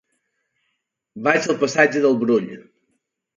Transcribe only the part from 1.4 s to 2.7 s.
al passatge del Brull.